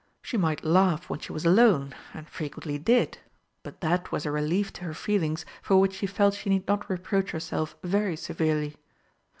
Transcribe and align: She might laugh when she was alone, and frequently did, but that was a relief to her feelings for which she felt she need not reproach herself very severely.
She 0.23 0.35
might 0.35 0.65
laugh 0.65 1.11
when 1.11 1.19
she 1.19 1.31
was 1.31 1.45
alone, 1.45 1.93
and 2.15 2.27
frequently 2.27 2.79
did, 2.79 3.19
but 3.61 3.81
that 3.81 4.11
was 4.11 4.25
a 4.25 4.31
relief 4.31 4.73
to 4.73 4.83
her 4.85 4.95
feelings 4.95 5.45
for 5.61 5.79
which 5.79 5.93
she 5.93 6.07
felt 6.07 6.33
she 6.33 6.49
need 6.49 6.67
not 6.67 6.89
reproach 6.89 7.29
herself 7.29 7.75
very 7.83 8.15
severely. 8.15 8.77